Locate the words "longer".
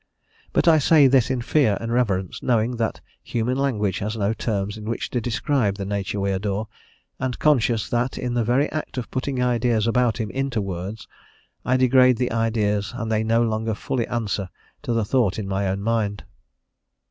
13.43-13.75